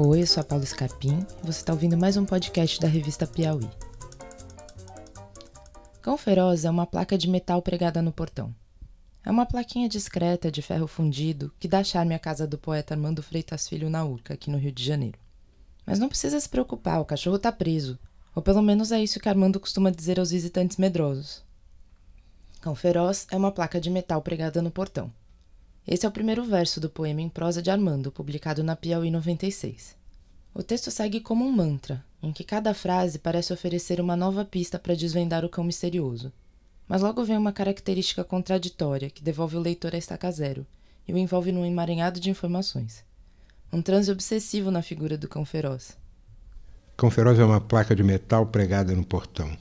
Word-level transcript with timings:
Oi, 0.00 0.22
eu 0.22 0.26
sou 0.28 0.40
a 0.42 0.44
Paula 0.44 0.64
Scarpim 0.64 1.26
e 1.42 1.46
você 1.46 1.58
está 1.58 1.72
ouvindo 1.72 1.98
mais 1.98 2.16
um 2.16 2.24
podcast 2.24 2.78
da 2.78 2.86
revista 2.86 3.26
Piauí. 3.26 3.68
Cão 6.00 6.16
Feroz 6.16 6.64
é 6.64 6.70
uma 6.70 6.86
placa 6.86 7.18
de 7.18 7.28
metal 7.28 7.60
pregada 7.60 8.00
no 8.00 8.12
portão. 8.12 8.54
É 9.24 9.30
uma 9.32 9.44
plaquinha 9.44 9.88
discreta 9.88 10.52
de 10.52 10.62
ferro 10.62 10.86
fundido 10.86 11.52
que 11.58 11.66
dá 11.66 11.82
charme 11.82 12.14
à 12.14 12.18
casa 12.20 12.46
do 12.46 12.56
poeta 12.56 12.94
Armando 12.94 13.24
Freitas 13.24 13.68
Filho 13.68 13.90
na 13.90 14.04
Urca, 14.04 14.34
aqui 14.34 14.52
no 14.52 14.56
Rio 14.56 14.70
de 14.70 14.84
Janeiro. 14.84 15.18
Mas 15.84 15.98
não 15.98 16.08
precisa 16.08 16.38
se 16.38 16.48
preocupar, 16.48 17.00
o 17.00 17.04
cachorro 17.04 17.34
está 17.34 17.50
preso. 17.50 17.98
Ou 18.36 18.40
pelo 18.40 18.62
menos 18.62 18.92
é 18.92 19.02
isso 19.02 19.18
que 19.18 19.28
Armando 19.28 19.58
costuma 19.58 19.90
dizer 19.90 20.20
aos 20.20 20.30
visitantes 20.30 20.76
medrosos. 20.76 21.42
Cão 22.60 22.76
Feroz 22.76 23.26
é 23.32 23.36
uma 23.36 23.50
placa 23.50 23.80
de 23.80 23.90
metal 23.90 24.22
pregada 24.22 24.62
no 24.62 24.70
portão. 24.70 25.12
Esse 25.90 26.04
é 26.04 26.08
o 26.08 26.12
primeiro 26.12 26.44
verso 26.44 26.78
do 26.78 26.90
poema 26.90 27.22
em 27.22 27.30
prosa 27.30 27.62
de 27.62 27.70
Armando, 27.70 28.12
publicado 28.12 28.62
na 28.62 28.76
Piauí 28.76 29.10
96. 29.10 29.96
O 30.58 30.62
texto 30.64 30.90
segue 30.90 31.20
como 31.20 31.46
um 31.46 31.52
mantra, 31.52 32.04
em 32.20 32.32
que 32.32 32.42
cada 32.42 32.74
frase 32.74 33.16
parece 33.16 33.52
oferecer 33.52 34.00
uma 34.00 34.16
nova 34.16 34.44
pista 34.44 34.76
para 34.76 34.96
desvendar 34.96 35.44
o 35.44 35.48
cão 35.48 35.62
misterioso. 35.62 36.32
Mas 36.88 37.00
logo 37.00 37.22
vem 37.22 37.36
uma 37.36 37.52
característica 37.52 38.24
contraditória 38.24 39.08
que 39.08 39.22
devolve 39.22 39.54
o 39.54 39.60
leitor 39.60 39.94
à 39.94 39.98
estaca 39.98 40.28
zero 40.32 40.66
e 41.06 41.12
o 41.12 41.16
envolve 41.16 41.52
num 41.52 41.64
emaranhado 41.64 42.18
de 42.18 42.28
informações. 42.28 43.04
Um 43.72 43.80
transe 43.80 44.10
obsessivo 44.10 44.72
na 44.72 44.82
figura 44.82 45.16
do 45.16 45.28
cão 45.28 45.44
feroz. 45.44 45.96
Cão 46.96 47.08
feroz 47.08 47.38
é 47.38 47.44
uma 47.44 47.60
placa 47.60 47.94
de 47.94 48.02
metal 48.02 48.44
pregada 48.44 48.92
no 48.96 49.04
portão. 49.04 49.56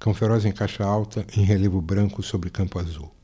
Cão 0.00 0.12
feroz 0.12 0.44
em 0.44 0.50
caixa 0.50 0.82
alta, 0.82 1.24
em 1.36 1.44
relevo 1.44 1.80
branco 1.80 2.20
sobre 2.20 2.50
campo 2.50 2.80
azul. 2.80 3.14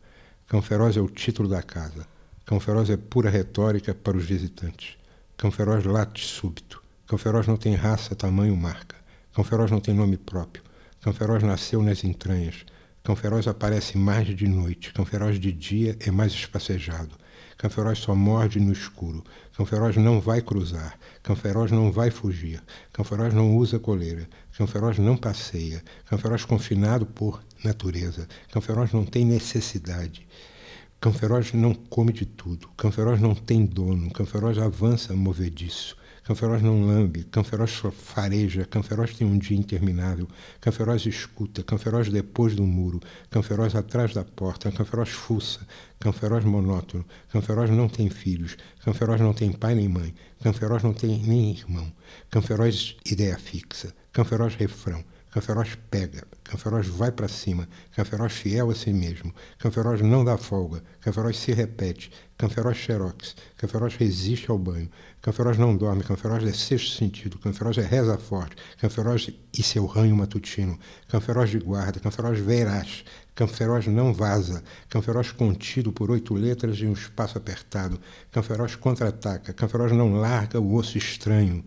Cão 0.46 0.62
feroz 0.62 0.96
é 0.96 1.00
o 1.00 1.08
título 1.08 1.48
da 1.48 1.64
casa. 1.64 2.06
Cão 2.46 2.60
feroz 2.60 2.88
é 2.88 2.96
pura 2.96 3.28
retórica 3.28 3.92
para 3.92 4.16
os 4.16 4.24
visitantes. 4.24 4.96
Cão 5.36 5.50
feroz 5.50 5.84
late 5.84 6.24
súbito. 6.24 6.86
Cão 7.08 7.16
feroz 7.16 7.46
não 7.46 7.56
tem 7.56 7.74
raça, 7.74 8.14
tamanho, 8.14 8.54
marca. 8.54 8.94
Cão 9.32 9.42
feroz 9.42 9.70
não 9.70 9.80
tem 9.80 9.94
nome 9.94 10.18
próprio. 10.18 10.62
Cão 11.00 11.10
feroz 11.10 11.42
nasceu 11.42 11.82
nas 11.82 12.04
entranhas. 12.04 12.66
Cão 13.02 13.16
feroz 13.16 13.48
aparece 13.48 13.96
mais 13.96 14.26
de 14.26 14.46
noite. 14.46 14.92
Cão 14.92 15.06
feroz 15.06 15.40
de 15.40 15.50
dia 15.50 15.96
é 16.00 16.10
mais 16.10 16.34
espacejado. 16.34 17.16
Cão 17.56 17.70
feroz 17.70 18.00
só 18.00 18.14
morde 18.14 18.60
no 18.60 18.70
escuro. 18.70 19.24
Cão 19.56 19.64
feroz 19.64 19.96
não 19.96 20.20
vai 20.20 20.42
cruzar. 20.42 20.98
Cão 21.22 21.34
feroz 21.34 21.70
não 21.70 21.90
vai 21.90 22.10
fugir. 22.10 22.62
Cão 22.92 23.02
feroz 23.02 23.32
não 23.32 23.56
usa 23.56 23.78
coleira. 23.78 24.28
Cão 24.54 24.66
feroz 24.66 24.98
não 24.98 25.16
passeia. 25.16 25.82
Cão 26.04 26.18
feroz 26.18 26.44
confinado 26.44 27.06
por 27.06 27.42
natureza. 27.64 28.28
Cão 28.52 28.60
feroz 28.60 28.92
não 28.92 29.06
tem 29.06 29.24
necessidade. 29.24 30.28
Cão 31.00 31.14
feroz 31.14 31.54
não 31.54 31.72
come 31.72 32.12
de 32.12 32.26
tudo. 32.26 32.68
Cão 32.76 32.92
feroz 32.92 33.18
não 33.18 33.34
tem 33.34 33.64
dono. 33.64 34.10
Cão 34.10 34.26
feroz 34.26 34.58
avança 34.58 35.16
movediço. 35.16 35.96
Cão 36.28 36.36
feroz 36.36 36.60
não 36.60 36.84
lambe. 36.84 37.24
Cão 37.24 37.42
feroz 37.42 37.80
fareja. 37.90 38.66
Cão 38.66 38.82
feroz 38.82 39.14
tem 39.14 39.26
um 39.26 39.38
dia 39.38 39.56
interminável. 39.56 40.28
Cão 40.60 40.70
feroz 40.70 41.06
escuta. 41.06 41.62
Cão 41.62 41.78
feroz 41.78 42.10
depois 42.10 42.54
do 42.54 42.66
muro. 42.66 43.00
Cão 43.30 43.42
feroz 43.42 43.74
atrás 43.74 44.12
da 44.12 44.26
porta. 44.26 44.70
Cão 44.70 44.84
feroz 44.84 45.08
fuça. 45.08 45.66
Cão 45.98 46.12
feroz 46.12 46.44
monótono. 46.44 47.06
Cão 47.30 47.40
feroz 47.40 47.70
não 47.70 47.88
tem 47.88 48.10
filhos. 48.10 48.58
Cão 48.84 48.92
feroz 48.92 49.22
não 49.22 49.32
tem 49.32 49.50
pai 49.52 49.74
nem 49.74 49.88
mãe. 49.88 50.14
Cão 50.42 50.52
feroz 50.52 50.82
não 50.82 50.92
tem 50.92 51.18
nem 51.18 51.52
irmão. 51.52 51.90
Cão 52.30 52.42
feroz 52.42 52.98
ideia 53.10 53.38
fixa. 53.38 53.94
Cão 54.12 54.22
feroz 54.22 54.54
refrão. 54.54 55.02
Canferoz 55.30 55.76
pega, 55.90 56.26
Canferoz 56.42 56.86
vai 56.88 57.12
para 57.12 57.28
cima, 57.28 57.68
Canferoz 57.94 58.32
fiel 58.32 58.70
a 58.70 58.74
si 58.74 58.94
mesmo, 58.94 59.34
Canferoz 59.58 60.00
não 60.00 60.24
dá 60.24 60.38
folga, 60.38 60.82
Canferoz 61.02 61.36
se 61.36 61.52
repete, 61.52 62.10
Canferoz 62.38 62.78
xerox, 62.78 63.36
Canferoz 63.58 63.94
resiste 63.96 64.50
ao 64.50 64.56
banho, 64.58 64.90
Canferoz 65.20 65.58
não 65.58 65.76
dorme, 65.76 66.02
Canferoz 66.02 66.42
é 66.44 66.52
sexto 66.54 66.96
sentido, 66.96 67.38
Canferoz 67.38 67.76
é 67.76 67.82
reza 67.82 68.16
forte, 68.16 68.56
Canferoz 68.78 69.30
e 69.52 69.62
seu 69.62 69.84
ranho 69.84 70.16
matutino, 70.16 70.78
Canferoz 71.08 71.50
de 71.50 71.58
guarda, 71.58 72.00
Canferoz 72.00 72.38
veraz, 72.38 73.04
Canferoz 73.34 73.86
não 73.86 74.14
vaza, 74.14 74.64
Canferoz 74.88 75.30
contido 75.30 75.92
por 75.92 76.10
oito 76.10 76.32
letras 76.32 76.78
e 76.78 76.86
um 76.86 76.94
espaço 76.94 77.36
apertado, 77.36 78.00
Canferoz 78.32 78.76
contra-ataca, 78.76 79.52
Canferoz 79.52 79.92
não 79.92 80.14
larga 80.14 80.58
o 80.58 80.74
osso 80.74 80.96
estranho, 80.96 81.62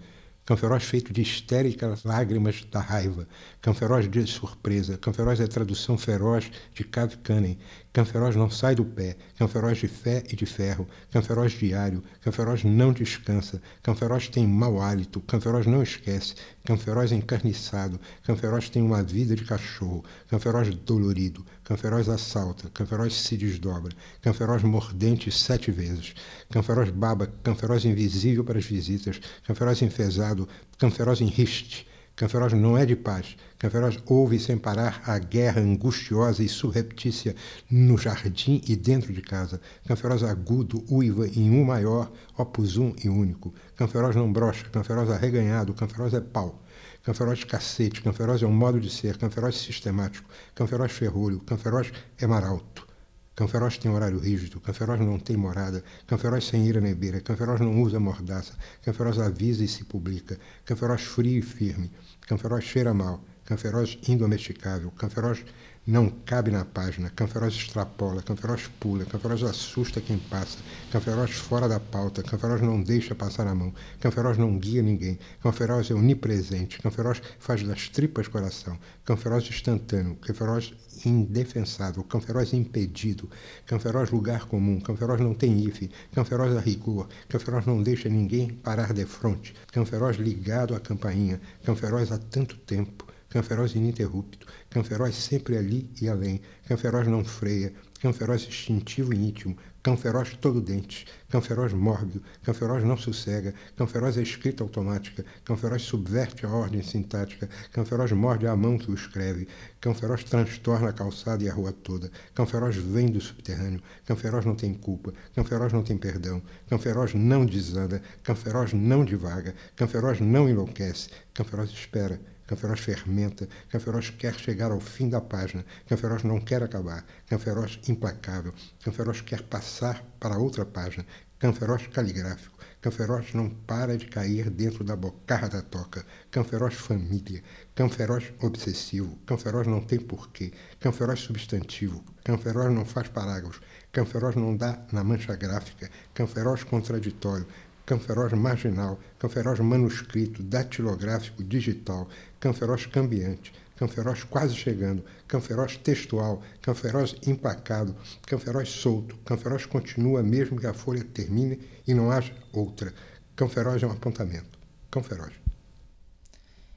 Cão 0.52 0.58
feroz 0.58 0.84
feito 0.84 1.14
de 1.14 1.22
histéricas 1.22 2.04
lágrimas 2.04 2.68
da 2.70 2.82
raiva. 2.82 3.26
Cão 3.62 3.74
feroz 3.74 4.12
de 4.12 4.28
surpresa. 4.28 4.98
Cão 4.98 5.14
feroz 5.14 5.40
é 5.40 5.48
tradução 5.48 5.98
feroz 5.98 6.52
de 6.76 6.84
Cave 6.84 7.16
Canem. 7.24 7.58
Cão 7.94 8.04
feroz 8.06 8.36
não 8.36 8.50
sai 8.50 8.76
do 8.76 8.84
pé. 8.84 9.16
Cão 9.38 9.48
feroz 9.48 9.78
de 9.78 9.88
fé 9.88 10.24
e 10.30 10.36
de 10.36 10.46
ferro. 10.46 10.88
Cão 11.10 11.22
feroz 11.22 11.54
diário. 11.54 12.04
Cão 12.22 12.34
feroz 12.34 12.64
não 12.66 12.92
descansa. 12.92 13.62
Cão 13.82 13.96
feroz 13.96 14.28
tem 14.28 14.46
mau 14.46 14.82
hálito. 14.82 15.22
Cão 15.22 15.40
feroz 15.40 15.66
não 15.66 15.84
esquece. 15.84 16.36
Cão 16.66 16.78
feroz 16.78 17.12
encarniçado. 17.14 18.00
Cão 18.24 18.36
feroz 18.36 18.70
tem 18.70 18.82
uma 18.82 19.04
vida 19.04 19.36
de 19.36 19.46
cachorro. 19.46 20.04
Cão 20.30 20.40
feroz 20.40 20.74
dolorido. 20.74 21.46
Cão 21.64 21.76
feroz 21.78 22.08
assalta. 22.08 22.70
Cão 22.74 22.86
feroz 22.86 23.14
se 23.14 23.38
desdobra. 23.38 23.94
Cão 24.22 24.34
feroz 24.34 24.64
mordente 24.64 25.32
sete 25.32 25.70
vezes. 25.72 26.14
Cão 26.50 26.64
feroz 26.64 26.90
baba. 26.90 27.28
Cão 27.44 27.56
feroz 27.56 27.84
invisível 27.84 28.44
para 28.44 28.58
as 28.58 28.66
visitas. 28.66 29.20
Cão 29.46 29.56
feroz 29.56 29.82
enfesado. 29.82 30.41
Cão 30.78 30.92
feroz 30.92 31.22
enriste. 31.22 31.88
Canferoz 32.16 32.54
não 32.54 32.78
é 32.78 32.86
de 32.86 32.96
paz. 32.96 33.36
Canferoz 33.58 33.98
ouve 34.06 34.40
sem 34.40 34.58
parar 34.58 35.02
a 35.08 35.18
guerra 35.18 35.62
angustiosa 35.62 36.44
e 36.44 36.48
surreptícia 36.48 37.36
no 37.70 37.98
jardim 37.98 38.62
e 38.68 38.76
dentro 38.76 39.12
de 39.12 39.22
casa. 39.22 39.60
Canferoz 39.88 40.22
agudo 40.22 40.84
uiva 40.90 41.28
em 41.28 41.50
um 41.50 41.64
maior, 41.64 42.12
opus 42.38 42.78
um 42.78 42.94
e 43.04 43.10
único. 43.10 43.54
Canferoz 43.76 44.16
não 44.16 44.32
brocha, 44.32 44.70
Canferoz 44.70 45.10
arreganhado, 45.10 45.74
Canferoz 45.74 46.14
é 46.14 46.22
pau. 46.22 46.62
Canferoz 47.02 47.44
cacete, 47.44 48.02
Canferoz 48.02 48.44
é 48.44 48.46
um 48.46 48.54
modo 48.54 48.80
de 48.80 48.92
ser, 48.92 49.18
Canferoz 49.18 49.56
sistemático, 49.56 50.30
Canferoz 50.54 50.92
ferrolho, 50.92 51.40
Canferoz 51.40 51.92
é 52.20 52.28
maralto. 52.28 52.91
Canferoz 53.34 53.78
tem 53.78 53.90
horário 53.90 54.20
rígido, 54.20 54.60
Canferoz 54.60 55.00
não 55.00 55.18
tem 55.18 55.38
morada, 55.38 55.84
Canferoz 56.06 56.46
sem 56.48 56.68
ira 56.68 56.82
nem 56.82 56.94
beira, 56.94 57.22
Canferoz 57.22 57.62
não 57.62 57.82
usa 57.82 58.00
mordaça, 58.00 58.54
Canferoz 58.84 59.18
avisa 59.20 59.64
e 59.64 59.68
se 59.70 59.86
publica, 59.86 60.38
Canferoz 60.66 61.04
frio 61.04 61.40
e 61.40 61.42
firme, 61.42 61.90
Canferoz 62.28 62.66
cheira 62.66 62.94
mal, 62.94 63.24
Canferoz 63.46 63.98
indomesticável, 64.08 64.92
Canferoz 64.92 65.46
não 65.86 66.12
cabe 66.12 66.52
na 66.52 66.64
página, 66.64 67.10
Canferoz 67.10 67.56
extrapola, 67.56 68.22
Canferoz 68.22 68.70
pula, 68.80 69.04
Canferoz 69.04 69.42
assusta 69.42 70.00
quem 70.00 70.20
passa, 70.20 70.60
Canferoz 70.92 71.32
fora 71.32 71.68
da 71.68 71.80
pauta, 71.80 72.22
Canferoz 72.22 72.62
não 72.62 72.84
deixa 72.84 73.16
passar 73.16 73.48
a 73.48 73.56
mão, 73.56 73.74
Canferoz 74.00 74.38
não 74.38 74.60
guia 74.60 74.84
ninguém, 74.84 75.18
Canferoz 75.42 75.90
é 75.90 75.96
onipresente, 75.96 76.80
Canferoz 76.80 77.20
faz 77.40 77.64
das 77.64 77.90
tripas 77.90 78.28
coração, 78.28 78.78
Canferoz 79.04 79.50
instantâneo, 79.50 80.16
Canferoz 80.18 80.72
indefensável, 81.04 82.04
Canferoz 82.04 82.54
impedido, 82.54 83.28
Canferoz 83.66 84.12
lugar 84.12 84.46
comum, 84.46 84.80
Canferoz 84.80 85.20
não 85.20 85.34
tem 85.34 85.66
ife, 85.66 85.90
Canferoz 86.14 86.56
a 86.56 86.60
rigor, 86.60 87.10
Canferoz 87.28 87.66
não 87.66 87.82
deixa 87.82 88.08
ninguém 88.08 88.50
parar 88.50 88.94
de 88.94 89.06
frente, 89.08 89.56
Canferoz 89.72 90.18
ligado 90.18 90.76
à 90.76 90.80
campainha, 90.80 91.42
Canferoz 91.66 92.12
há 92.12 92.20
tanto 92.20 92.56
tempo, 92.58 93.11
Canferoz 93.32 93.76
ininterrupto, 93.76 94.46
Canferoz 94.70 95.16
sempre 95.16 95.58
ali 95.58 95.90
e 96.02 96.10
além, 96.10 96.42
Canferoz 96.68 97.08
não 97.08 97.24
freia, 97.24 97.72
Canferoz 98.02 98.46
instintivo 98.46 99.14
e 99.14 99.26
íntimo, 99.26 99.56
Canferoz 99.82 100.36
todo 100.36 100.60
dentes, 100.60 101.06
Canferoz 101.30 101.72
mórbido, 101.72 102.22
Canferoz 102.44 102.84
não 102.84 102.98
sossega, 102.98 103.54
Canferoz 103.78 104.18
é 104.18 104.22
escrita 104.22 104.64
automática, 104.64 105.24
Canferoz 105.46 105.84
subverte 105.84 106.46
a 106.46 106.50
ordem 106.50 106.84
sintática, 106.84 107.50
Canferoz 107.72 108.12
morde 108.12 108.48
a 108.48 108.56
mão 108.56 108.78
que 108.78 108.92
o 108.92 108.94
escreve, 108.94 109.48
Canferoz 109.80 110.26
transtorna 110.26 110.90
a 110.90 110.94
calçada 110.94 111.42
e 111.42 111.50
a 111.50 111.54
rua 111.54 111.72
toda, 111.72 112.12
Canferoz 112.36 112.76
vem 112.76 113.08
do 113.08 113.22
subterrâneo, 113.22 113.82
Canferoz 114.06 114.44
não 114.44 114.56
tem 114.56 114.74
culpa, 114.74 115.14
Canferoz 115.34 115.72
não 115.72 115.84
tem 115.84 115.98
perdão, 115.98 116.42
Canferoz 116.70 117.14
não 117.14 117.46
desanda, 117.46 118.02
Canferoz 118.24 118.74
não 118.74 119.06
divaga, 119.06 119.56
Canferoz 119.78 120.20
não 120.20 120.50
enlouquece, 120.50 121.10
Canferoz 121.34 121.70
espera, 121.70 122.20
Canferoz 122.52 122.82
fermenta, 122.82 123.48
Canferoz 123.70 124.10
quer 124.10 124.34
chegar 124.34 124.72
ao 124.72 124.82
fim 124.82 125.08
da 125.08 125.22
página, 125.22 125.64
Canferoz 125.88 126.24
não 126.24 126.42
quer 126.42 126.62
acabar, 126.62 127.06
Canferoz 127.26 127.80
implacável, 127.88 128.54
Canferoz 128.84 129.22
quer 129.22 129.42
passar 129.44 130.04
para 130.20 130.38
outra 130.38 130.66
página, 130.66 131.06
Canferoz 131.40 131.88
caligráfico, 131.88 132.60
Canferoz 132.82 133.34
não 133.34 133.50
para 133.50 133.98
de 133.98 134.08
cair 134.08 134.50
dentro 134.50 134.84
da 134.84 134.98
bocarra 134.98 135.48
da 135.48 135.62
toca, 135.62 136.06
Canferoz 136.30 136.74
família, 136.74 137.42
Canferoz 137.74 138.34
obsessivo, 138.42 139.18
Canferoz 139.26 139.66
não 139.66 139.80
tem 139.80 140.02
porquê, 140.02 140.52
Canferoz 140.78 141.22
substantivo, 141.22 142.04
Canferoz 142.22 142.70
não 142.74 142.84
faz 142.84 143.08
parágrafos, 143.08 143.62
Canferoz 143.94 144.36
não 144.36 144.58
dá 144.58 144.78
na 144.92 145.06
mancha 145.06 145.38
gráfica, 145.38 145.90
Canferoz 146.14 146.66
contraditório, 146.66 147.48
Canferoz 147.86 148.34
marginal, 148.34 149.00
Canferoz 149.20 149.60
manuscrito, 149.60 150.42
datilográfico, 150.44 151.44
digital, 151.44 152.08
Canferoz 152.40 152.86
cambiante, 152.86 153.54
Canferoz 153.76 154.24
quase 154.24 154.56
chegando, 154.56 155.04
Canferoz 155.28 155.78
textual, 155.78 156.42
Canferoz 156.62 157.16
empacado, 157.26 157.96
Canferoz 158.28 158.70
solto, 158.70 159.18
Canferoz 159.26 159.66
continua 159.66 160.22
mesmo 160.24 160.60
que 160.60 160.68
a 160.68 160.74
folha 160.74 161.04
termine 161.04 161.60
e 161.88 161.94
não 161.94 162.12
haja 162.12 162.34
outra. 162.54 162.94
Canferoz 163.36 163.82
é 163.82 163.88
um 163.88 163.92
apontamento. 163.92 164.62
Cão 164.92 165.02
Feroz. 165.02 165.32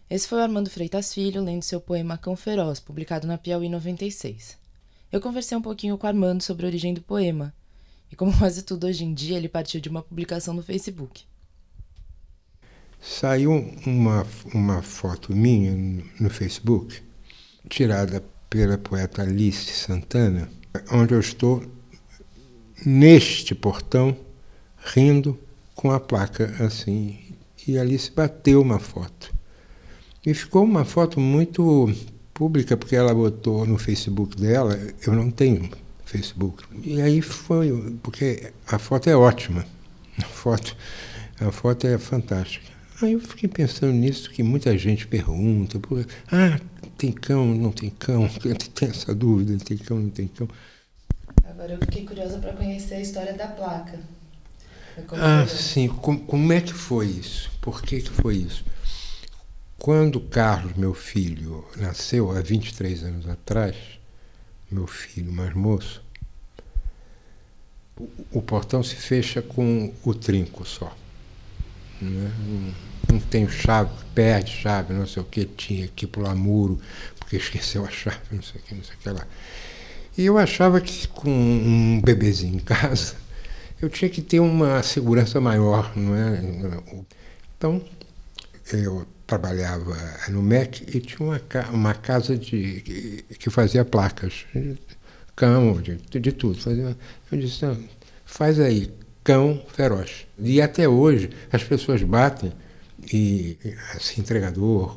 Esse 0.08 0.28
foi 0.28 0.38
o 0.38 0.42
Armando 0.42 0.70
Freitas 0.70 1.12
Filho 1.12 1.42
lendo 1.42 1.64
seu 1.64 1.80
poema 1.80 2.16
Cão 2.16 2.36
Feroz, 2.36 2.78
publicado 2.78 3.26
na 3.26 3.36
Piauí 3.36 3.68
96. 3.68 4.56
Eu 5.10 5.20
conversei 5.20 5.58
um 5.58 5.62
pouquinho 5.62 5.98
com 5.98 6.06
Armando 6.06 6.42
sobre 6.42 6.64
a 6.64 6.68
origem 6.68 6.94
do 6.94 7.02
poema, 7.02 7.52
e 8.14 8.16
como 8.16 8.32
quase 8.38 8.62
tudo 8.62 8.87
hoje 8.87 9.05
em 9.05 9.12
dia, 9.12 9.37
ele 9.37 9.49
partiu 9.49 9.81
de 9.81 9.88
uma 9.88 10.00
publicação 10.00 10.55
no 10.55 10.62
Facebook. 10.62 11.25
Saiu 13.00 13.50
uma, 13.84 14.25
uma 14.55 14.82
foto 14.82 15.34
minha 15.34 16.00
no 16.20 16.31
Facebook, 16.31 17.02
tirada 17.69 18.25
pela 18.49 18.78
poeta 18.78 19.22
Alice 19.22 19.66
Santana, 19.72 20.49
onde 20.93 21.12
eu 21.12 21.19
estou 21.19 21.64
neste 22.87 23.52
portão 23.52 24.17
rindo 24.94 25.37
com 25.75 25.90
a 25.90 25.99
placa 25.99 26.55
assim. 26.64 27.19
E 27.67 27.76
Alice 27.76 28.12
bateu 28.12 28.62
uma 28.62 28.78
foto. 28.78 29.34
E 30.25 30.32
ficou 30.32 30.62
uma 30.62 30.84
foto 30.84 31.19
muito 31.19 31.93
pública, 32.32 32.76
porque 32.76 32.94
ela 32.94 33.12
botou 33.12 33.67
no 33.67 33.76
Facebook 33.76 34.40
dela, 34.40 34.78
eu 35.05 35.14
não 35.14 35.32
tenho 35.32 35.69
Facebook. 36.14 36.62
E 36.84 37.02
aí 37.02 37.20
foi, 37.20 37.96
porque 38.02 38.52
a 38.69 38.78
foto 38.78 39.11
é 39.11 39.16
ótima. 39.16 39.66
A 40.19 40.26
foto, 40.26 40.76
a 41.40 41.50
foto 41.50 41.87
é 41.88 41.99
fantástica. 41.99 42.72
Aí 43.02 43.14
eu 43.14 43.20
fiquei 43.20 43.49
pensando 43.49 43.93
nisso, 43.93 44.31
que 44.31 44.43
muita 44.43 44.78
gente 44.78 45.08
pergunta, 45.08 45.81
por, 45.81 46.06
ah, 46.31 46.61
tem 46.96 47.11
cão, 47.11 47.46
não 47.46 47.72
tem 47.72 47.90
cão, 47.90 48.28
tem 48.75 48.88
essa 48.88 49.12
dúvida, 49.12 49.58
tem 49.64 49.76
cão, 49.76 49.99
não 49.99 50.11
tem 50.11 50.28
cão. 50.28 50.49
Agora 51.44 51.72
eu 51.72 51.78
fiquei 51.78 52.05
curiosa 52.05 52.38
para 52.38 52.52
conhecer 52.52 52.94
a 52.94 53.00
história 53.00 53.32
da 53.34 53.49
placa. 53.49 53.99
Ah, 55.10 55.44
sim. 55.49 55.88
Como, 55.88 56.20
como 56.20 56.52
é 56.52 56.60
que 56.60 56.72
foi 56.72 57.06
isso? 57.06 57.50
Por 57.60 57.82
que, 57.82 58.00
que 58.00 58.10
foi 58.10 58.37
isso? 58.37 58.64
Quando 59.76 60.20
Carlos, 60.20 60.75
meu 60.75 60.94
filho, 60.94 61.67
nasceu 61.76 62.31
há 62.31 62.40
23 62.40 63.02
anos 63.02 63.28
atrás, 63.28 63.75
meu 64.70 64.87
filho 64.87 65.32
mais 65.32 65.52
moço, 65.55 66.03
o, 67.99 68.08
o 68.32 68.43
portão 68.43 68.82
se 68.82 68.96
fecha 68.96 69.41
com 69.41 69.93
o 70.05 70.14
trinco 70.14 70.64
só. 70.67 70.94
Né? 72.00 72.32
Não, 72.38 72.75
não 73.14 73.20
tem 73.20 73.49
chave, 73.49 73.91
perde 74.14 74.50
chave, 74.50 74.93
não 74.93 75.06
sei 75.06 75.23
o 75.23 75.26
que, 75.26 75.44
tinha 75.44 75.88
que 75.88 76.06
pular 76.06 76.35
muro, 76.35 76.81
porque 77.19 77.37
esqueceu 77.37 77.85
a 77.85 77.91
chave, 77.91 78.19
não 78.32 78.43
sei 78.43 78.61
o 78.61 78.64
que, 78.64 78.75
não 78.75 78.85
sei 78.85 78.94
o 78.94 78.99
que 78.99 79.11
lá. 79.11 79.26
E 80.17 80.26
eu 80.26 80.38
achava 80.38 80.81
que 80.81 81.08
com 81.08 81.31
um 81.31 82.00
bebezinho 82.00 82.56
em 82.56 82.61
casa, 82.61 83.14
eu 83.81 83.88
tinha 83.88 84.08
que 84.08 84.23
ter 84.23 84.41
uma 84.41 84.82
segurança 84.82 85.41
maior, 85.41 85.93
não 85.96 86.14
é? 86.14 86.41
Então, 87.56 87.82
eu 88.73 89.06
trabalhava 89.26 89.96
no 90.29 90.43
MEC 90.43 90.96
e 90.96 91.00
tinha 91.00 91.19
uma, 91.20 91.41
uma 91.73 91.94
casa 91.94 92.37
de, 92.37 93.25
que 93.38 93.50
fazia 93.50 93.85
placas, 93.85 94.46
cão, 95.34 95.81
de, 95.81 95.96
de 95.96 96.32
tudo. 96.32 96.60
Fazia, 96.60 96.96
eu 97.31 97.38
disse, 97.38 97.66
faz 98.25 98.60
aí, 98.60 98.92
cão 99.22 99.62
feroz. 99.69 100.26
E 100.38 100.60
até 100.60 100.88
hoje 100.88 101.31
as 101.52 101.64
pessoas 101.64 102.02
batem 102.02 102.52
e, 103.12 103.58
assim, 103.94 104.20
entregador, 104.20 104.96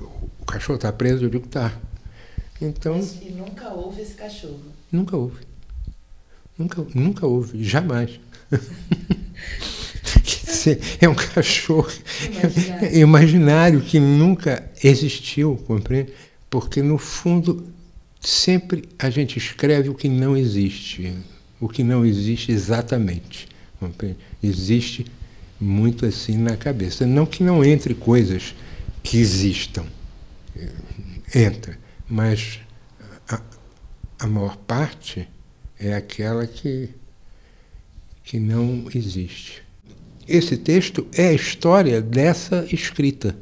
o 0.00 0.44
cachorro 0.44 0.76
está 0.76 0.92
preso, 0.92 1.24
eu 1.24 1.30
digo, 1.30 1.48
tá. 1.48 1.76
Então, 2.60 3.00
e 3.22 3.30
nunca 3.30 3.68
houve 3.70 4.02
esse 4.02 4.14
cachorro? 4.14 4.60
Nunca 4.90 5.16
houve. 5.16 5.44
Nunca, 6.56 6.86
nunca 6.94 7.26
houve, 7.26 7.64
jamais. 7.64 8.20
é 11.00 11.08
um 11.08 11.14
cachorro 11.14 11.90
imaginário. 12.22 12.98
imaginário 12.98 13.80
que 13.80 13.98
nunca 13.98 14.70
existiu, 14.82 15.56
compreende? 15.66 16.12
Porque, 16.48 16.80
no 16.80 16.96
fundo, 16.96 17.66
sempre 18.24 18.88
a 18.98 19.10
gente 19.10 19.38
escreve 19.38 19.88
o 19.88 19.94
que 19.94 20.08
não 20.08 20.36
existe. 20.36 21.14
O 21.60 21.68
que 21.68 21.84
não 21.84 22.04
existe 22.04 22.50
exatamente. 22.52 23.48
Existe 24.42 25.06
muito 25.60 26.06
assim 26.06 26.36
na 26.36 26.56
cabeça. 26.56 27.06
Não 27.06 27.26
que 27.26 27.42
não 27.42 27.64
entre 27.64 27.94
coisas 27.94 28.54
que 29.02 29.18
existam. 29.18 29.84
Entra. 31.34 31.78
Mas 32.08 32.60
a, 33.28 33.40
a 34.20 34.26
maior 34.26 34.56
parte 34.56 35.28
é 35.78 35.94
aquela 35.94 36.46
que, 36.46 36.90
que 38.22 38.38
não 38.38 38.86
existe. 38.94 39.62
Esse 40.26 40.56
texto 40.56 41.06
é 41.12 41.28
a 41.28 41.32
história 41.32 42.00
dessa 42.00 42.66
escrita. 42.72 43.36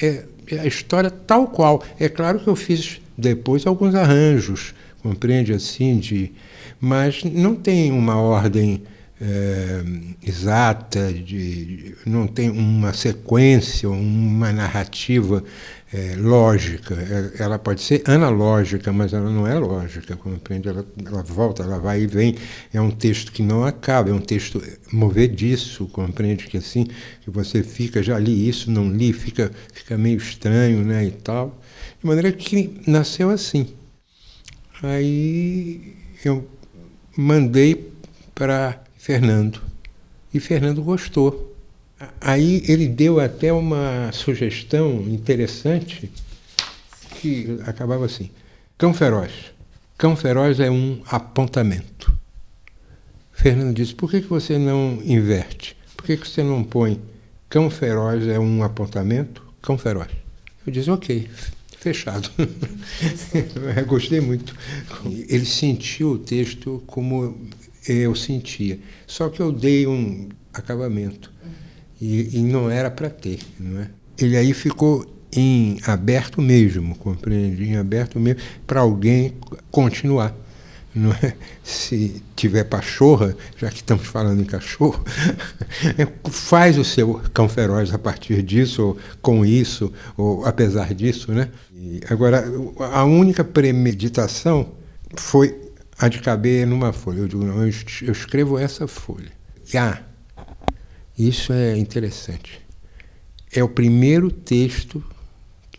É, 0.00 0.24
é 0.46 0.60
a 0.60 0.66
história 0.66 1.10
tal 1.10 1.48
qual. 1.48 1.82
É 1.98 2.08
claro 2.08 2.40
que 2.40 2.48
eu 2.48 2.56
fiz 2.56 3.00
depois 3.16 3.66
alguns 3.66 3.94
arranjos, 3.94 4.74
compreende 5.02 5.52
assim, 5.52 5.98
de, 5.98 6.32
mas 6.80 7.24
não 7.24 7.54
tem 7.54 7.92
uma 7.92 8.16
ordem 8.16 8.82
é, 9.20 9.82
exata, 10.26 11.12
de, 11.12 11.94
não 12.04 12.26
tem 12.26 12.50
uma 12.50 12.92
sequência, 12.92 13.88
uma 13.88 14.52
narrativa 14.52 15.44
é, 15.92 16.16
lógica. 16.16 16.96
Ela 17.38 17.58
pode 17.58 17.82
ser 17.82 18.02
analógica, 18.04 18.92
mas 18.92 19.12
ela 19.12 19.30
não 19.30 19.46
é 19.46 19.54
lógica, 19.54 20.16
compreende? 20.16 20.68
Ela, 20.68 20.84
ela 21.04 21.22
volta, 21.22 21.62
ela 21.62 21.78
vai 21.78 22.02
e 22.02 22.06
vem. 22.06 22.34
É 22.72 22.80
um 22.80 22.90
texto 22.90 23.30
que 23.30 23.42
não 23.42 23.64
acaba, 23.64 24.10
é 24.10 24.12
um 24.12 24.20
texto 24.20 24.60
movediço, 24.92 25.86
compreende? 25.86 26.46
Que 26.46 26.56
assim, 26.56 26.86
que 27.20 27.30
você 27.30 27.62
fica, 27.62 28.02
já 28.02 28.18
li 28.18 28.48
isso, 28.48 28.70
não 28.70 28.90
li, 28.90 29.12
fica, 29.12 29.52
fica 29.72 29.96
meio 29.96 30.16
estranho, 30.16 30.82
né, 30.82 31.04
e 31.04 31.10
tal. 31.10 31.61
De 32.02 32.08
maneira 32.08 32.32
que 32.32 32.80
nasceu 32.84 33.30
assim. 33.30 33.68
Aí 34.82 35.94
eu 36.24 36.48
mandei 37.16 37.92
para 38.34 38.82
Fernando. 38.98 39.62
E 40.34 40.40
Fernando 40.40 40.82
gostou. 40.82 41.56
Aí 42.20 42.64
ele 42.66 42.88
deu 42.88 43.20
até 43.20 43.52
uma 43.52 44.10
sugestão 44.10 45.02
interessante 45.02 46.10
que 47.20 47.60
acabava 47.64 48.04
assim: 48.04 48.30
Cão 48.76 48.92
Feroz. 48.92 49.30
Cão 49.96 50.16
Feroz 50.16 50.58
é 50.58 50.68
um 50.68 51.00
apontamento. 51.06 52.12
Fernando 53.30 53.76
disse: 53.76 53.94
por 53.94 54.10
que, 54.10 54.22
que 54.22 54.28
você 54.28 54.58
não 54.58 55.00
inverte? 55.04 55.76
Por 55.96 56.04
que, 56.04 56.16
que 56.16 56.26
você 56.26 56.42
não 56.42 56.64
põe 56.64 57.00
Cão 57.48 57.70
Feroz 57.70 58.26
é 58.26 58.40
um 58.40 58.64
apontamento? 58.64 59.46
Cão 59.62 59.78
Feroz. 59.78 60.08
Eu 60.66 60.72
disse: 60.72 60.90
ok, 60.90 61.30
fechado. 61.82 62.30
Gostei 63.86 64.20
muito. 64.20 64.54
Ele 65.28 65.44
sentiu 65.44 66.12
o 66.12 66.18
texto 66.18 66.82
como 66.86 67.48
eu 67.86 68.14
sentia. 68.14 68.78
Só 69.06 69.28
que 69.28 69.40
eu 69.40 69.50
dei 69.50 69.86
um 69.86 70.28
acabamento. 70.52 71.32
E, 72.00 72.38
e 72.38 72.40
não 72.40 72.70
era 72.70 72.90
para 72.90 73.10
ter, 73.10 73.38
não 73.58 73.80
é? 73.80 73.90
Ele 74.18 74.36
aí 74.36 74.52
ficou 74.52 75.06
em 75.34 75.78
aberto 75.84 76.40
mesmo, 76.42 76.96
compreende? 76.96 77.64
Em 77.64 77.76
aberto 77.76 78.18
mesmo 78.20 78.40
para 78.66 78.80
alguém 78.80 79.34
continuar. 79.70 80.36
É? 81.22 81.32
Se 81.64 82.22
tiver 82.36 82.64
pachorra, 82.64 83.34
já 83.56 83.70
que 83.70 83.76
estamos 83.76 84.06
falando 84.06 84.42
em 84.42 84.44
cachorro, 84.44 85.02
faz 86.30 86.76
o 86.76 86.84
seu 86.84 87.14
cão 87.32 87.48
feroz 87.48 87.94
a 87.94 87.98
partir 87.98 88.42
disso, 88.42 88.82
ou 88.82 88.98
com 89.22 89.44
isso, 89.44 89.90
ou 90.18 90.44
apesar 90.44 90.92
disso. 90.92 91.32
Né? 91.32 91.48
E 91.74 92.00
agora, 92.10 92.44
a 92.92 93.04
única 93.04 93.42
premeditação 93.42 94.72
foi 95.16 95.58
a 95.98 96.08
de 96.08 96.20
caber 96.20 96.66
numa 96.66 96.92
folha. 96.92 97.20
Eu 97.20 97.28
digo, 97.28 97.44
não, 97.44 97.62
eu 97.62 98.12
escrevo 98.12 98.58
essa 98.58 98.86
folha. 98.86 99.32
E, 99.72 99.78
ah, 99.78 100.02
isso 101.18 101.52
é 101.54 101.76
interessante. 101.76 102.60
É 103.50 103.64
o 103.64 103.68
primeiro 103.68 104.30
texto 104.30 105.02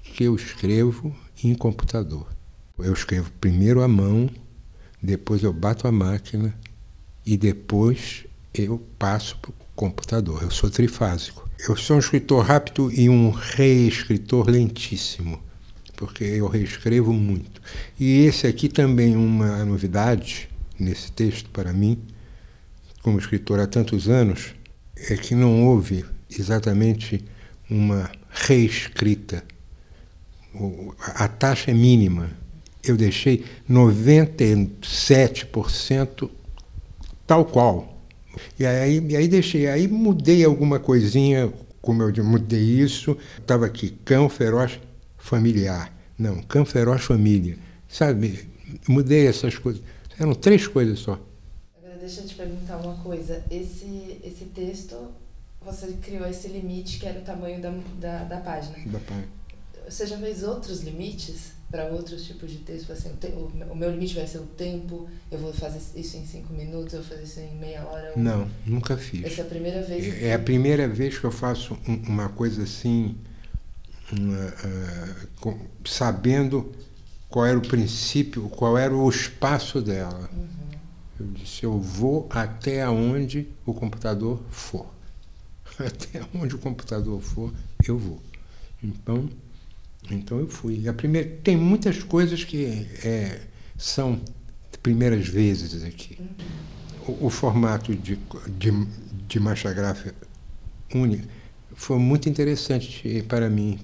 que 0.01 0.23
eu 0.23 0.35
escrevo 0.35 1.15
em 1.43 1.53
computador. 1.53 2.27
Eu 2.79 2.93
escrevo 2.93 3.31
primeiro 3.39 3.81
à 3.81 3.87
mão, 3.87 4.29
depois 5.03 5.43
eu 5.43 5.51
bato 5.51 5.87
a 5.87 5.91
máquina 5.91 6.57
e 7.25 7.35
depois 7.37 8.25
eu 8.53 8.81
passo 8.97 9.37
para 9.37 9.51
o 9.51 9.53
computador. 9.75 10.41
Eu 10.41 10.51
sou 10.51 10.69
trifásico. 10.69 11.49
Eu 11.67 11.75
sou 11.75 11.97
um 11.97 11.99
escritor 11.99 12.45
rápido 12.45 12.91
e 12.91 13.09
um 13.09 13.29
reescritor 13.29 14.49
lentíssimo, 14.49 15.41
porque 15.95 16.23
eu 16.23 16.47
reescrevo 16.47 17.13
muito. 17.13 17.61
E 17.99 18.25
esse 18.25 18.47
aqui 18.47 18.69
também 18.69 19.13
é 19.13 19.17
uma 19.17 19.63
novidade 19.65 20.49
nesse 20.79 21.11
texto 21.11 21.49
para 21.49 21.71
mim, 21.71 22.01
como 23.01 23.19
escritor 23.19 23.59
há 23.59 23.67
tantos 23.67 24.07
anos 24.07 24.55
é 24.95 25.17
que 25.17 25.35
não 25.35 25.65
houve 25.65 26.05
exatamente 26.29 27.23
uma 27.69 28.09
reescrita. 28.29 29.43
A 30.97 31.27
taxa 31.27 31.71
é 31.71 31.73
mínima. 31.73 32.29
Eu 32.83 32.97
deixei 32.97 33.45
97% 33.69 36.29
tal 37.25 37.45
qual. 37.45 37.93
E 38.59 38.65
aí, 38.65 38.99
e 38.99 39.15
aí 39.15 39.27
deixei, 39.27 39.67
aí 39.67 39.87
mudei 39.87 40.43
alguma 40.43 40.79
coisinha 40.79 41.53
como 41.83 42.01
eu 42.01 42.23
mudei 42.23 42.61
isso, 42.61 43.17
estava 43.37 43.65
aqui, 43.65 43.89
cão 44.05 44.29
feroz 44.29 44.79
familiar. 45.17 45.93
Não, 46.17 46.41
cão 46.43 46.65
feroz 46.65 47.03
família. 47.03 47.57
Sabe, 47.89 48.47
mudei 48.87 49.27
essas 49.27 49.57
coisas. 49.57 49.83
Eram 50.17 50.33
três 50.33 50.65
coisas 50.65 50.99
só. 50.99 51.19
Agora 51.77 51.97
deixa 51.99 52.21
eu 52.21 52.25
te 52.25 52.35
perguntar 52.35 52.77
uma 52.77 52.95
coisa. 53.03 53.43
Esse, 53.51 54.17
esse 54.23 54.45
texto, 54.45 54.95
você 55.61 55.87
criou 56.01 56.25
esse 56.25 56.47
limite 56.47 56.99
que 56.99 57.05
era 57.05 57.19
o 57.19 57.23
tamanho 57.23 57.61
da, 57.61 57.73
da, 57.99 58.23
da 58.23 58.37
página. 58.37 58.77
Da 58.85 58.99
página. 58.99 59.27
Você 59.89 60.07
já 60.07 60.17
fez 60.17 60.41
outros 60.41 60.83
limites 60.83 61.51
para 61.73 61.85
outros 61.85 62.23
tipos 62.23 62.51
de 62.51 62.57
texto? 62.59 62.91
Assim, 62.91 63.09
o, 63.35 63.75
meu 63.75 63.89
limite 63.89 64.13
vai 64.13 64.27
ser 64.27 64.37
o 64.37 64.45
tempo, 64.45 65.09
eu 65.31 65.39
vou 65.39 65.51
fazer 65.51 65.81
isso 65.99 66.15
em 66.17 66.23
cinco 66.23 66.53
minutos, 66.53 66.93
eu 66.93 67.01
vou 67.01 67.09
fazer 67.09 67.23
isso 67.23 67.39
em 67.39 67.55
meia 67.57 67.83
hora? 67.83 68.13
Não, 68.15 68.47
nunca 68.63 68.95
fiz. 68.95 69.25
Essa 69.25 69.41
é 69.41 69.43
a 69.43 69.47
primeira 69.47 69.81
vez? 69.81 70.21
É, 70.21 70.27
é 70.27 70.33
a 70.35 70.39
primeira 70.39 70.87
vez 70.87 71.17
que 71.17 71.23
eu 71.23 71.31
faço 71.31 71.75
uma 72.07 72.29
coisa 72.29 72.61
assim, 72.61 73.17
uma, 74.11 74.53
uh, 75.49 75.59
sabendo 75.83 76.71
qual 77.27 77.47
era 77.47 77.57
o 77.57 77.67
princípio, 77.67 78.47
qual 78.49 78.77
era 78.77 78.95
o 78.95 79.09
espaço 79.09 79.81
dela. 79.81 80.29
Uhum. 80.31 80.47
Eu 81.19 81.25
disse, 81.31 81.63
eu 81.63 81.79
vou 81.79 82.27
até 82.29 82.87
onde 82.87 83.47
o 83.65 83.73
computador 83.73 84.39
for. 84.51 84.93
Até 85.79 86.23
onde 86.35 86.53
o 86.53 86.59
computador 86.59 87.19
for, 87.19 87.51
eu 87.83 87.97
vou. 87.97 88.21
Então, 88.83 89.27
então 90.11 90.39
eu 90.39 90.47
fui. 90.47 90.87
A 90.87 90.93
primeira, 90.93 91.29
tem 91.43 91.55
muitas 91.57 92.01
coisas 92.03 92.43
que 92.43 92.87
é, 93.03 93.39
são 93.77 94.19
primeiras 94.81 95.27
vezes 95.27 95.83
aqui. 95.83 96.17
O, 97.07 97.27
o, 97.27 97.29
formato 97.29 97.95
de, 97.95 98.19
de, 98.57 98.87
de 99.27 99.39
marcha 99.39 99.73
gráfica 99.73 100.15
única 100.93 101.27
foi 101.75 101.97
muito 101.97 102.29
interessante 102.29 103.23
para 103.27 103.49
mim, 103.49 103.79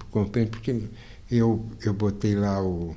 porque 0.51 0.83
eu, 1.29 1.65
eu 1.83 1.93
botei 1.93 2.35
lá 2.35 2.61
o 2.61 2.95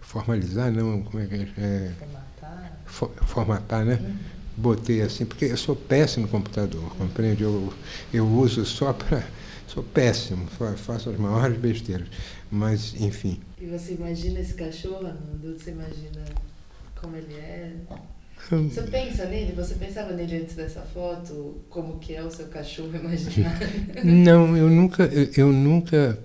formalizar, 0.00 0.70
não, 0.70 1.02
como 1.02 1.22
é 1.22 1.26
que 1.26 1.34
é? 1.34 1.48
é 1.56 1.92
formatar. 1.98 2.82
For, 2.84 3.10
formatar, 3.26 3.84
né? 3.84 3.98
Uhum. 4.00 4.16
Botei 4.54 5.00
assim, 5.00 5.24
porque 5.24 5.46
eu 5.46 5.56
sou 5.56 5.74
péssimo 5.74 6.26
no 6.26 6.30
computador, 6.30 6.94
compreende? 6.96 7.42
Eu, 7.42 7.72
eu 8.12 8.26
uso 8.26 8.66
só 8.66 8.92
para. 8.92 9.26
Sou 9.72 9.82
péssimo, 9.82 10.46
faço 10.76 11.08
as 11.08 11.16
maiores 11.16 11.56
besteiras. 11.56 12.06
Mas, 12.50 12.94
enfim. 13.00 13.40
E 13.58 13.64
você 13.64 13.94
imagina 13.94 14.40
esse 14.40 14.52
cachorro, 14.52 15.06
Arnaldo? 15.06 15.58
Você 15.58 15.70
imagina 15.70 16.22
como 17.00 17.16
ele 17.16 17.32
é? 17.34 17.72
Hum. 18.52 18.68
Você 18.68 18.82
pensa 18.82 19.24
nele? 19.24 19.52
Você 19.52 19.74
pensava 19.76 20.12
nele 20.12 20.42
antes 20.42 20.56
dessa 20.56 20.82
foto? 20.82 21.62
Como 21.70 21.98
que 21.98 22.14
é 22.14 22.22
o 22.22 22.30
seu 22.30 22.48
cachorro 22.48 22.90
imaginário? 22.94 23.66
Não, 24.04 24.54
eu 24.54 24.68
nunca, 24.68 25.04
eu, 25.04 25.30
eu 25.38 25.52
nunca. 25.52 26.18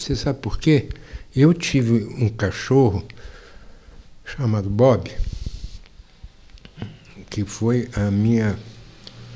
Você 0.00 0.16
sabe 0.16 0.38
por 0.38 0.58
quê? 0.58 0.88
Eu 1.36 1.52
tive 1.52 2.04
um 2.22 2.30
cachorro 2.30 3.04
chamado 4.24 4.70
Bob, 4.70 5.10
que 7.28 7.44
foi 7.44 7.90
a 7.94 8.10
minha 8.10 8.56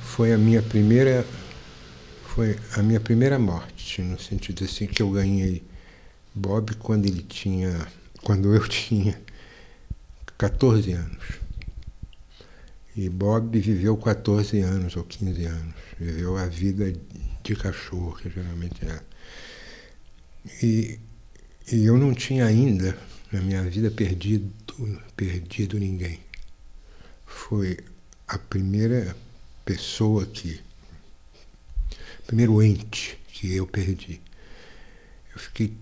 foi 0.01 0.33
a 0.33 0.39
minha 0.39 0.63
primeira 0.63 1.25
foi 2.39 2.57
a 2.77 2.85
minha 2.85 3.01
primeira 3.01 3.37
morte, 3.37 4.01
no 4.01 4.17
sentido 4.17 4.63
assim 4.63 4.87
que 4.87 5.03
eu 5.03 5.11
ganhei 5.11 5.61
Bob 6.33 6.73
quando 6.77 7.05
ele 7.05 7.21
tinha 7.21 7.89
quando 8.23 8.55
eu 8.55 8.63
tinha 8.71 9.21
14 10.39 10.93
anos. 10.93 11.25
E 12.97 13.09
Bob 13.09 13.59
viveu 13.59 13.97
14 13.97 14.61
anos 14.61 14.95
ou 14.95 15.03
15 15.03 15.47
anos, 15.47 15.75
viveu 15.99 16.37
a 16.37 16.47
vida 16.47 16.93
de 17.43 17.57
cachorro, 17.57 18.15
que 18.15 18.31
geralmente 18.31 18.87
é. 18.87 19.01
E, 20.63 21.01
e 21.73 21.85
eu 21.87 21.99
não 21.99 22.15
tinha 22.15 22.47
ainda 22.47 22.97
na 23.33 23.41
minha 23.41 23.65
vida 23.65 23.91
perdido, 23.91 24.49
perdido 25.17 25.77
ninguém. 25.77 26.21
Foi 27.27 27.79
a 28.29 28.39
primeira 28.39 29.17
pessoa 29.65 30.25
que, 30.25 30.61
primeiro 32.29 32.63
ente 32.63 33.19
que 33.33 33.57
eu 33.57 33.67
perdi. 33.67 34.21
Eu 35.35 35.41
fiquei, 35.41 35.75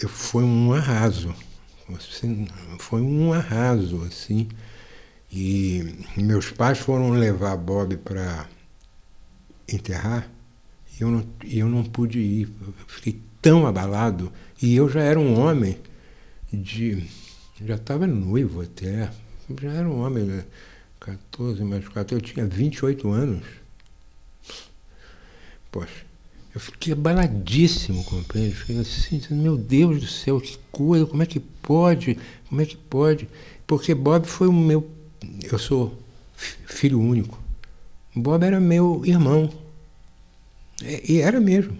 eu, 0.00 0.08
foi 0.08 0.44
um 0.44 0.72
arraso, 0.72 1.34
assim, 1.94 2.46
foi 2.78 3.02
um 3.02 3.32
arraso 3.32 4.02
assim. 4.04 4.48
E 5.32 6.06
meus 6.16 6.50
pais 6.50 6.78
foram 6.78 7.10
levar 7.10 7.56
Bob 7.56 7.96
para 7.98 8.48
enterrar 9.68 10.28
e 10.98 11.02
eu 11.02 11.10
não, 11.10 11.26
eu 11.44 11.68
não 11.68 11.84
pude 11.84 12.20
ir. 12.20 12.48
Eu 12.60 12.74
fiquei 12.86 13.20
tão 13.42 13.66
abalado 13.66 14.32
e 14.62 14.74
eu 14.74 14.88
já 14.88 15.00
era 15.00 15.18
um 15.18 15.38
homem 15.38 15.76
de. 16.52 17.04
Já 17.64 17.74
estava 17.74 18.06
noivo 18.06 18.62
até, 18.62 19.10
já 19.60 19.72
era 19.72 19.88
um 19.88 20.00
homem, 20.00 20.24
né? 20.24 20.44
14 21.00 21.62
mais 21.64 21.86
4, 21.88 22.16
eu 22.16 22.20
tinha 22.20 22.46
28 22.46 23.10
anos. 23.10 23.59
Poxa, 25.70 26.04
eu 26.54 26.60
fiquei 26.60 26.92
abaladíssimo, 26.92 28.02
compreende? 28.04 28.54
Fiquei 28.54 28.78
assim, 28.78 29.20
meu 29.30 29.56
Deus 29.56 30.00
do 30.00 30.06
céu, 30.06 30.40
que 30.40 30.58
coisa, 30.72 31.06
como 31.06 31.22
é 31.22 31.26
que 31.26 31.38
pode? 31.38 32.18
Como 32.48 32.60
é 32.60 32.66
que 32.66 32.76
pode? 32.76 33.28
Porque 33.66 33.94
Bob 33.94 34.26
foi 34.26 34.48
o 34.48 34.52
meu. 34.52 34.90
Eu 35.50 35.58
sou 35.58 35.96
filho 36.34 37.00
único. 37.00 37.38
Bob 38.14 38.42
era 38.44 38.58
meu 38.58 39.02
irmão. 39.04 39.50
E 40.82 41.20
era 41.20 41.40
mesmo, 41.40 41.76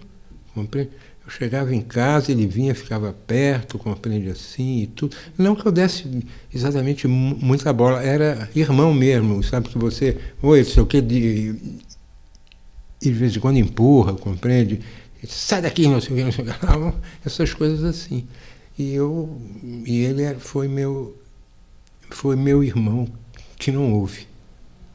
compreende? 0.53 0.91
Eu 1.25 1.29
chegava 1.29 1.73
em 1.75 1.81
casa, 1.81 2.31
ele 2.31 2.47
vinha, 2.47 2.73
ficava 2.73 3.13
perto, 3.13 3.77
compreende 3.77 4.29
assim 4.29 4.83
e 4.83 4.87
tudo. 4.87 5.15
Não 5.37 5.55
que 5.55 5.65
eu 5.65 5.71
desse 5.71 6.25
exatamente 6.53 7.07
muita 7.07 7.73
bola, 7.73 8.01
era 8.01 8.49
irmão 8.55 8.93
mesmo, 8.93 9.43
sabe? 9.43 9.69
Que 9.69 9.77
você, 9.77 10.17
oi, 10.41 10.63
sei 10.63 10.81
o 10.81 10.85
que, 10.85 11.01
de, 11.01 11.55
e 13.01 13.05
de 13.05 13.13
vez 13.13 13.35
em 13.35 13.39
quando 13.39 13.57
empurra, 13.57 14.13
compreende? 14.13 14.81
Sai 15.27 15.61
daqui, 15.61 15.87
não 15.87 16.01
sei 16.01 16.13
o 16.13 16.15
que, 16.15 16.23
não 16.23 16.31
sei 16.31 16.45
o 16.45 16.47
que, 16.47 16.97
essas 17.25 17.53
coisas 17.53 17.83
assim. 17.83 18.27
E, 18.77 18.93
eu, 18.93 19.41
e 19.85 20.01
ele 20.01 20.35
foi 20.35 20.67
meu, 20.67 21.17
foi 22.09 22.35
meu 22.35 22.63
irmão 22.63 23.07
que 23.57 23.71
não 23.71 23.93
houve. 23.93 24.27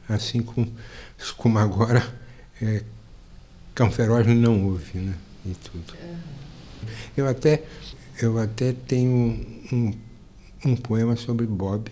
Assim 0.09 0.41
como, 0.41 0.71
como 1.37 1.59
agora, 1.59 2.05
é, 2.61 2.83
Cão 3.75 3.91
Feroz 3.91 4.25
não 4.27 4.65
houve, 4.65 4.97
né? 4.99 5.13
e 5.47 5.55
tudo. 5.55 5.93
Eu 7.15 7.27
até, 7.27 7.63
eu 8.21 8.37
até 8.37 8.73
tenho 8.73 9.45
um, 9.71 9.93
um 10.65 10.75
poema 10.75 11.15
sobre 11.15 11.45
Bob. 11.45 11.91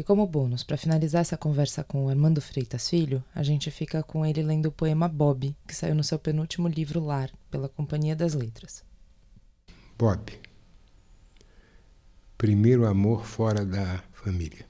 E 0.00 0.02
como 0.02 0.26
bônus, 0.26 0.62
para 0.62 0.78
finalizar 0.78 1.20
essa 1.20 1.36
conversa 1.36 1.84
com 1.84 2.06
o 2.06 2.08
Armando 2.08 2.40
Freitas 2.40 2.88
Filho, 2.88 3.22
a 3.34 3.42
gente 3.42 3.70
fica 3.70 4.02
com 4.02 4.24
ele 4.24 4.42
lendo 4.42 4.64
o 4.64 4.72
poema 4.72 5.06
Bob, 5.06 5.54
que 5.68 5.76
saiu 5.76 5.94
no 5.94 6.02
seu 6.02 6.18
penúltimo 6.18 6.68
livro 6.68 7.04
Lar, 7.04 7.30
pela 7.50 7.68
Companhia 7.68 8.16
das 8.16 8.32
Letras. 8.32 8.82
Bob. 9.98 10.32
Primeiro 12.38 12.86
amor 12.86 13.26
fora 13.26 13.62
da 13.62 14.02
família. 14.14 14.64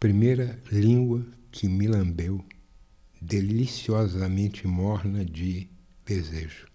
Primeira 0.00 0.58
língua 0.72 1.24
que 1.52 1.68
me 1.68 1.86
lambeu, 1.86 2.44
deliciosamente 3.22 4.66
morna 4.66 5.24
de 5.24 5.70
desejo. 6.04 6.66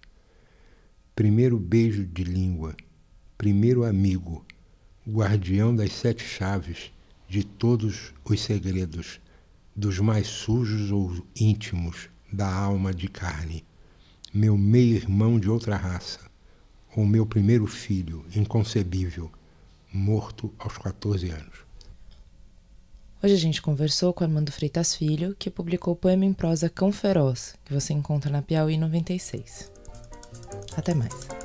Primeiro 1.14 1.60
beijo 1.60 2.06
de 2.06 2.24
língua, 2.24 2.78
primeiro 3.38 3.84
amigo, 3.84 4.46
guardião 5.06 5.76
das 5.76 5.92
sete 5.92 6.24
chaves 6.24 6.94
de 7.30 7.44
todos 7.44 8.12
os 8.26 8.42
segredos, 8.42 9.22
dos 9.76 10.00
mais 10.00 10.28
sujos 10.28 10.92
ou 10.92 11.26
íntimos 11.40 12.10
da 12.34 12.52
alma 12.52 12.92
de 12.92 13.08
carne, 13.08 13.64
meu 14.34 14.58
meio-irmão 14.58 15.40
de 15.40 15.50
outra 15.50 15.76
raça, 15.76 16.20
ou 16.96 17.06
meu 17.06 17.26
primeiro 17.26 17.68
filho, 17.68 18.26
inconcebível, 18.36 19.32
morto 19.94 20.52
aos 20.58 20.78
14 20.78 21.30
anos. 21.30 21.70
Hoje 23.22 23.34
a 23.34 23.38
gente 23.38 23.62
conversou 23.62 24.14
com 24.14 24.24
Armando 24.24 24.52
Freitas 24.52 24.96
Filho, 24.96 25.36
que 25.38 25.52
publicou 25.52 25.94
o 25.94 25.98
poema 25.98 26.26
em 26.26 26.34
prosa 26.34 26.70
Cão 26.70 26.92
Feroz, 26.92 27.56
que 27.64 27.74
você 27.74 27.94
encontra 27.94 28.32
na 28.32 28.42
Piauí 28.42 28.78
96. 28.78 29.72
Até 30.76 30.96
mais. 30.96 31.39